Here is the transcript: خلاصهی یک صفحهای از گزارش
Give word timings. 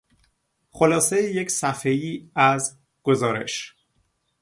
خلاصهی 0.71 1.33
یک 1.33 1.51
صفحهای 1.51 2.29
از 2.35 2.77
گزارش 3.03 3.75